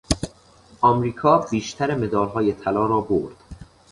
امریکا 0.83 1.37
بیشتر 1.51 1.95
مدالهای 1.95 2.53
طلا 2.53 2.85
را 2.85 3.01
برد. 3.01 3.35